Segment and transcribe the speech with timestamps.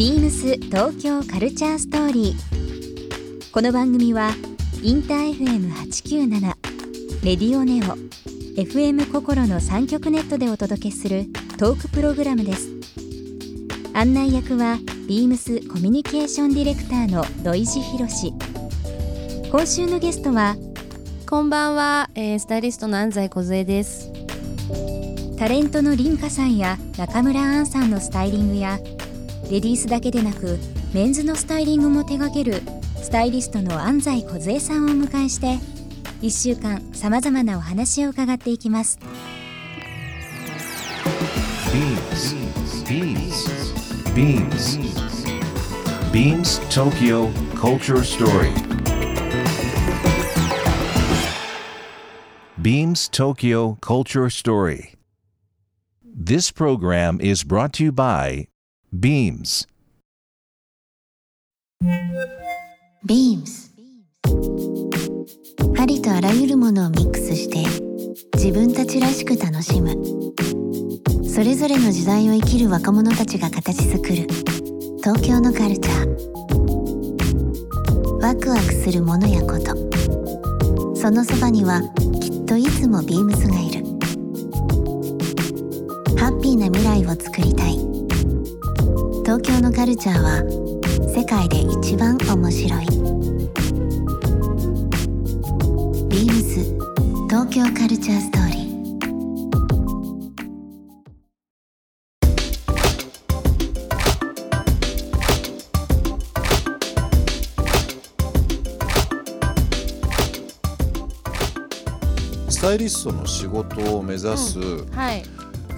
[0.00, 3.52] ビームス東京カルチャーストーリー。
[3.52, 4.30] この番組は
[4.82, 6.40] インター FM897
[7.22, 7.98] レディオネオ
[8.58, 11.26] FM 心の三極ネットでお届けする
[11.58, 12.70] トークプログラムです。
[13.92, 18.32] 案内役はビームスコミュニケーションディレクターの土井博志。
[19.50, 20.56] 今週のゲストは
[21.28, 24.10] こんばんは、えー、スタイリストの安西梢です。
[25.38, 28.78] タレントの凛花さんや中村アンさんのスタイリングや
[29.50, 30.60] レディースだけでなく
[30.94, 32.62] メンズのスタイリングも手掛ける
[33.02, 35.58] スタイリストの安西梢さんを迎えして
[36.22, 39.00] 1週間さまざまなお話を伺っていきます
[52.62, 54.94] 「BeamsTokyoCultureStory」
[56.22, 58.49] This program is brought to you by
[58.92, 59.68] Beams.
[63.06, 63.70] Beams.
[65.78, 67.64] ありとあらゆるものをミックスして
[68.34, 69.90] 自分たちらしく楽しむ。
[71.24, 74.26] それぞれの時代を生きる若者たちが形作る。
[75.04, 76.08] 東京のカルチャー。
[78.20, 79.76] ワクワクするものやこと。
[80.96, 81.80] そのそばには
[82.20, 83.84] きっといつもビームスがいる。
[86.18, 87.49] ハッピーな未来をつくり
[89.30, 90.42] 東京のカルチャーは
[91.08, 92.86] 世界で一番面白い
[96.08, 96.64] ビームス
[97.28, 98.60] 東京カルチャーストーリー
[112.50, 114.58] スタイリストの仕事を目指す、
[114.90, 115.22] はい。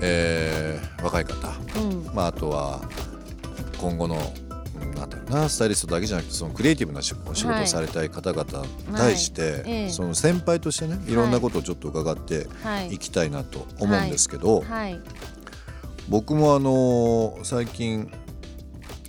[0.00, 1.48] えー若い方、
[1.80, 2.04] うん。
[2.14, 2.80] まあ、あとは
[3.82, 4.16] 今後の
[4.80, 12.98] うんなんだろうなスタイリストだけじゃなくてそのクリエイティブな仕お仕事をされたい方々に対して、はいええその先輩としてねいろんなことをちょっと伺ってはいい。
[12.98, 15.00] きたいなと思うんですけど、はい。
[16.08, 18.10] 僕もあのー最近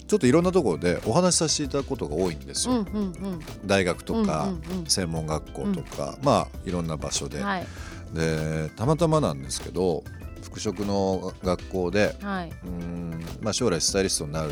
[0.07, 3.39] ちょっといろんなところでお話しさせていただくことが多いんですよ、うんうんうん。
[3.65, 7.67] 大学とか、うんうんうん専門学校とか、まあいろんな場所で、はい。
[8.13, 10.03] でたまたまなんですけど
[10.43, 12.49] 服飾の学校ではい。
[12.49, 14.51] うーん、まあ、将来スタイリストになる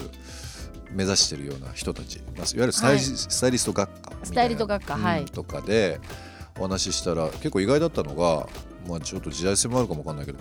[0.92, 6.00] 目指してるような人たち、まあ、いわゆるスタイリ,、はいスタイリスト学科スタイリスト学科うんはいとかで
[6.60, 8.48] お話ししたら結構意外だったのが、
[8.88, 10.40] まあ、ちょっと時代性もあるかもわかんないけど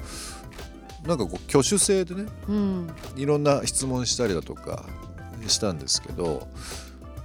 [1.06, 2.90] なんかこう挙手制でねうん。
[3.16, 4.84] いろんな質問したりだとか
[5.46, 6.48] したんですけど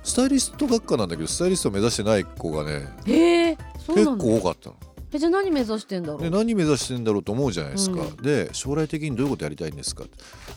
[0.03, 4.18] スタイリスト学科なんだけどスタイリスト目指してない子がねええそう結。
[4.18, 4.75] 構多かったの。
[5.14, 6.22] えじゃあ何目指してんだろう？
[6.22, 10.04] で何目指してんだろうと思うじゃないですか、うんで将来的にどういうことやりたいんですか？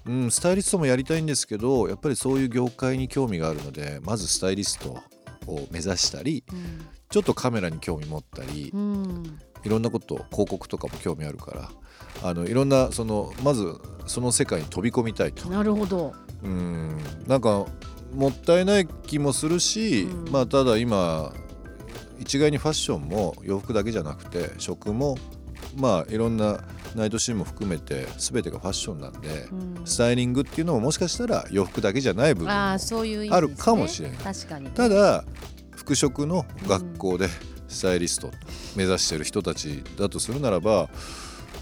[0.06, 4.98] うんスタイリストもやりたいんですけどやっぱりそういう業界に興味があるのでまずスタイリスト
[5.46, 6.44] を目指したり
[7.10, 8.80] ちょっとカメラに興味持ったりうん。
[8.80, 9.38] うん。
[9.64, 11.68] いろんなこと広告とかも興味あるから
[12.22, 13.74] あのいろんなそのまず
[14.06, 16.14] その世界に飛び込みたいとなるほど。
[16.44, 17.66] うんなんか
[18.14, 21.32] もったいない気もするし、うんまあただ今
[22.18, 25.16] 一概にファッションも洋服だけじゃなくて食も
[25.76, 26.60] まあいろんな
[26.94, 29.86] ナイトシーンも含めて全てがファッションなんで、うん。
[29.86, 34.70] スタイリングっていうのももしかしたら洋服だけじゃない部分もああそういう意味あるかもしれない確かにね。
[34.74, 35.24] ただ
[35.76, 37.28] 服飾の学校で
[37.68, 38.30] スタイリスト
[38.76, 40.88] 目指してる人たちだとするならば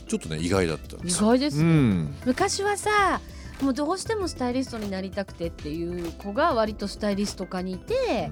[0.08, 1.34] ちょっとね意外だったんですよ。
[1.34, 1.62] 意外ですね。
[1.62, 3.20] うん昔はさ
[3.62, 8.30] もうどうしてもスタイリストになりたくてっていう子が割とスタイリスト科にいて、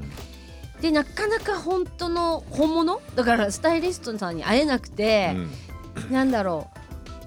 [0.84, 3.00] でなかなか本当の本物？
[3.14, 6.12] だからスタイリストさんに会えなくてう、ん。
[6.12, 6.68] なんだろ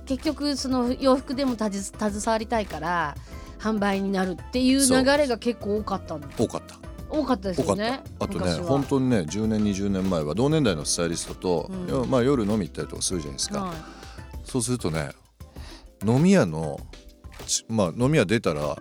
[0.04, 0.06] う。
[0.06, 3.16] 結局その洋服でもたじ携わりたいから
[3.58, 6.30] 販売になるっていう流れが結構多かったの。
[6.38, 6.76] 多かった。
[7.10, 11.88] 多かったですよねあとね本当にね10年20年前は同年代のスタイリストと、うん。
[11.88, 13.74] よまあ、夜飲み行ったりとかするじゃないですか、は
[14.44, 15.10] そうするとね
[16.06, 16.80] 飲み屋の
[17.48, 18.78] ちまあ飲み屋出たら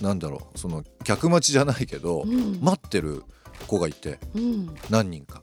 [0.00, 2.60] なんだろうその客待ちじゃないけど、いうん。
[2.62, 3.24] 待ってる
[3.66, 4.74] 子がいてうん。
[4.90, 5.42] 何人か。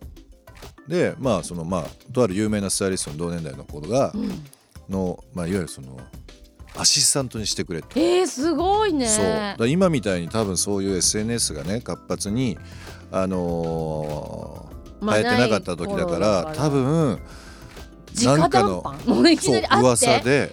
[0.88, 4.44] でまあそのまあとある有名なスタイリストの同年代の子が、うん。
[4.90, 5.98] の、まあ、いわゆるその
[6.76, 7.88] アシスタントにしてくれと。
[7.96, 9.08] えー、すごいね。
[9.08, 9.68] そう。
[9.68, 12.58] 今みたいに多分そういう SNS がね活発に
[13.12, 14.74] あのー
[15.04, 17.20] まあ流行ってなかった時だから多分
[18.22, 18.84] 直なんかの
[19.82, 20.52] 噂で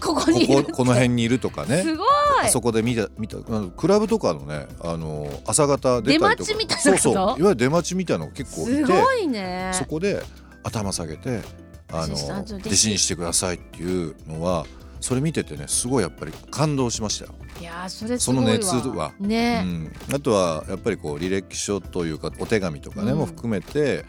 [0.00, 1.82] こここにいるここの辺にいるとかね。
[1.82, 2.04] すご
[2.46, 2.50] い。
[2.50, 3.38] そこで見た見た。
[3.76, 6.44] クラブとかのねあのー朝方出たりとか。
[6.44, 6.98] 出待ちみたいなこと？
[7.02, 7.24] そうそう。
[7.24, 8.84] いわゆる出待ちみたいなのが結構いて。
[8.84, 9.70] すごいね。
[9.74, 10.22] そこで
[10.62, 11.40] 頭下げて
[11.92, 14.66] あの弟子にしてくださいっていうのは
[15.00, 17.34] それ見ててねすごいやっぱり感動しましたよ。
[17.60, 19.12] いやーそれその熱は。
[19.20, 23.18] うね、ん、あとはやっぱりこう履歴書というかお手紙とかね、うん。
[23.18, 24.04] も含めて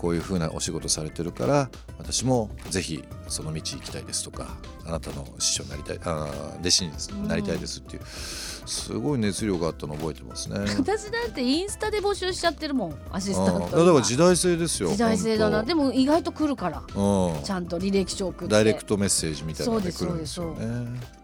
[0.00, 1.68] こういうふうなお仕事されてるから
[1.98, 4.56] 私もぜひその道行きたいですとか
[4.86, 10.58] あなたの師匠になりたいあー弟子になりたいですっていう、すごい熱量があったの覚えてますね。
[10.78, 15.58] 私だってインスタで募集しちゃってるもんアシスタントだから時代性ですよ時代性だな。
[15.58, 17.42] 本でも意外と来るから当うん。
[17.42, 18.52] ちゃんと履歴書送って。
[18.54, 21.19] ダイレクトメッセージみたいなのがそうです来るんですよね。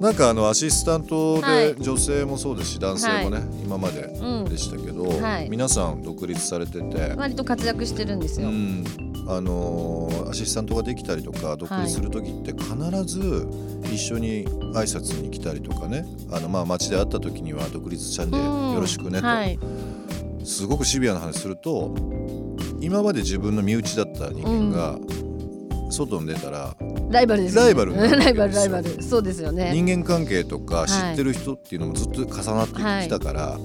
[0.00, 1.74] なんかあのアシスタントはい。
[1.74, 4.44] で女性もそうですし男性もね、今までうん。
[4.46, 5.50] でしたけど、はい。
[5.50, 8.84] 皆さん独立されてて、割と活躍してるんですよ、うん、
[9.28, 12.74] あのーアシスタントができたりとか独立する時って必
[13.04, 13.46] ず
[13.92, 16.06] 一緒に挨拶に来たりとかね。
[16.32, 18.72] あのまあ街で会った時には独立したんでうん。
[18.72, 19.58] よろしくねと、はい。
[20.44, 21.94] すごくシビアな話すると
[22.80, 24.98] 今まで自分の身内だった人間が
[25.90, 26.74] 外に出たら
[27.10, 27.66] ライバルですよね。
[27.66, 29.02] ライバル ライバルライバル。
[29.02, 29.72] そうですよね。
[29.74, 33.58] 人間関係とか知はいってる人っていうのもずっと重なってきたから、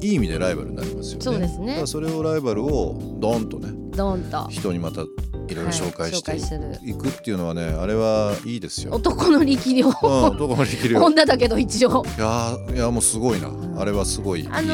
[0.00, 1.24] い、い意味でライバルになりますよね。
[1.24, 1.82] そうですね。
[1.86, 4.48] それをライバルをドンとねドンと。
[4.48, 6.36] 人にまたいろいろ紹介しては
[6.82, 8.92] いくっていうのはねあれはいいですよ。
[8.94, 9.86] 男の力量。
[9.86, 11.04] うん、どこまでできるよ。
[11.06, 12.04] 女だけど一応。
[12.16, 14.66] いやーいやもうすごいな、あれはすごいいい話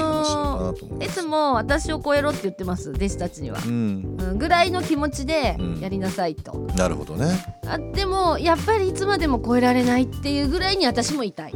[0.72, 3.58] なと思いつも私を超えろって言ってます弟子たちには。
[3.64, 5.80] う、ん、うん、ぐらいの気持ちでうん。
[5.80, 7.56] やりなさいと、なるほどね。
[7.66, 11.54] あでもやっぱりいつまでも超えられないっていうぐらいに私も痛い。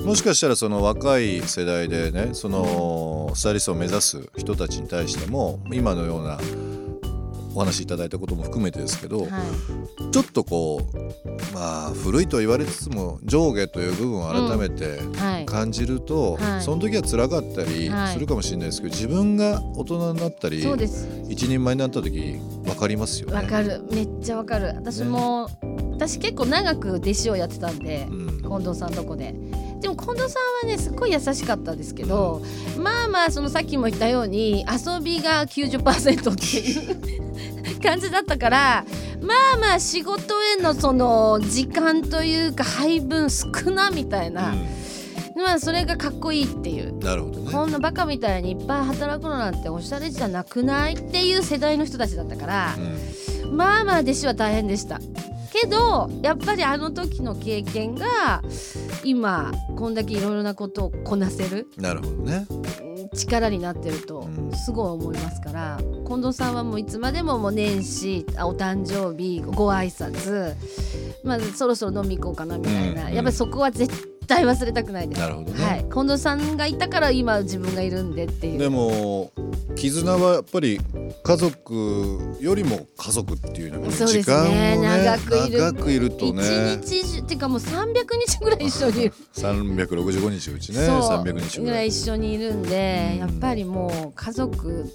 [0.00, 6.38] もしかしたらその若い世代でねそのスタイリストを目指す人たちに対しても今のような
[7.54, 9.30] お話しいただいたことも含めてですけど、はい。
[10.10, 15.46] ちょっとこうまあ古いと言われつつも上下という部分を改めてはい。
[15.46, 16.62] 感じると、はい。
[16.62, 18.14] その時は辛かったりはい。
[18.14, 20.62] するかもしれないですけど、自分が大人になったり
[21.28, 23.34] 一人前になった時分かりますよね。
[23.34, 23.82] わかる。
[23.90, 24.72] めっちゃわかる。
[24.76, 25.48] 私も、
[26.08, 28.42] 私結構長く弟子をやってたんで、うん。
[28.42, 29.34] 近藤さんとこで。
[29.80, 32.42] でも近藤さんはねすっごい優しかったですけど、
[32.78, 38.84] まあまあそのさっきも言ったように遊びが90%っていう 感じだったから
[39.20, 44.54] まあまあ仕事へのその時間というか配分少なみたいな、
[45.34, 46.92] まあそれがかっこいいっていう。
[46.94, 47.50] うんなるほどね。
[47.50, 52.76] こんなバカみたいにいっぱい働くのなんておしゃれじゃなくないっていう世代の人たちだったから、
[53.50, 55.00] まあまあ弟子は大変でした
[55.52, 58.42] けどやっぱりあの時の経験が
[59.04, 62.46] 今こんだけいろいろなことをこなせるうんなるほどね。
[62.50, 62.62] うん
[63.14, 70.54] 力になってるとうんすごい思いますから、近藤さんはもういつまでももう年始あお誕生日ご挨拶
[71.22, 75.20] まあそろそろ飲み行こうかなみたいな、うんやっぱりそこは絶対忘れたくないです。
[75.20, 75.64] なるほどね。
[75.64, 78.58] はい、近藤さんがいたから今自分がいるんでっていう。
[78.58, 79.31] でも
[79.76, 80.80] 絆はやっぱり
[81.22, 85.58] 家族よりも家族っていうのがねそうです時間をねね長くいる。
[85.58, 86.78] 長くいるとね。
[86.82, 87.94] 一日中っていうかもう300
[88.26, 89.02] 日ぐらい一緒に。
[89.02, 90.86] いる、365日うちね。
[90.86, 91.00] そう。
[91.00, 93.18] 300日ぐらい、ぐらい一緒にいるんで、うん。
[93.18, 94.86] やっぱりもう家族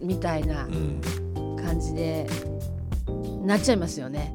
[0.00, 1.00] みたいなうん、
[1.56, 2.26] 感じで
[3.44, 4.34] なっちゃいますよね。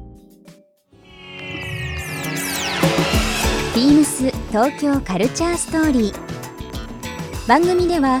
[3.74, 7.48] ビームス東京カルチャーストーリー。
[7.48, 8.20] 番組では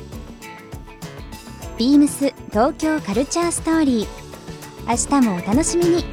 [1.81, 4.07] ビームス東京カルチャーストーリー。
[4.87, 6.05] 明日もお楽しみに。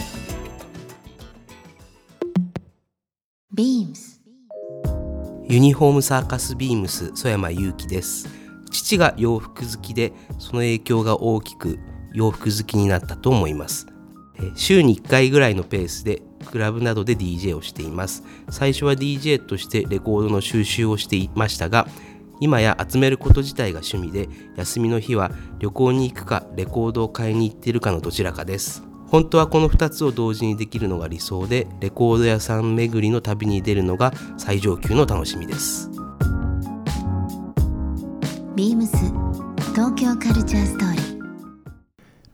[3.55, 4.23] Beams
[5.45, 8.31] ユニフォームサーカスビームス曽山祐希です。
[8.71, 11.79] 父が洋服好きでその影響が大きく
[12.15, 13.87] 洋服好きになったと思います。
[14.37, 18.23] えー週に1回ぐらいのペースでクラブなどで DJ をしています。
[18.49, 21.87] 最初は DJ としてレコードの収集をしていましたが
[22.41, 35.91] 今や集めること自体が趣味で休みの日は旅行に行くかレコードを買いに行っているかのどちらかです本当はこの2つを同時にできるのが理想でレコード屋さん巡りの旅に出るのが最上級の楽しみです
[38.55, 38.89] beams
[39.75, 41.09] 東京カルチャーストーリー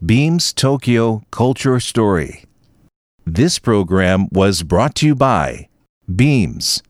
[0.05, 2.45] Beams Tokyo Culture Story.
[3.25, 5.69] This program was brought to you by
[6.15, 6.83] Beams.